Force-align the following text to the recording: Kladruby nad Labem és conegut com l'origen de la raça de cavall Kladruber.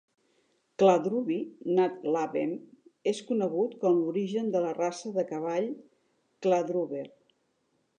Kladruby 0.83 1.37
nad 1.81 2.07
Labem 2.15 2.57
és 3.13 3.21
conegut 3.29 3.77
com 3.85 4.01
l'origen 4.01 4.53
de 4.57 4.67
la 4.67 4.75
raça 4.83 5.17
de 5.21 5.31
cavall 5.35 5.73
Kladruber. 6.47 7.09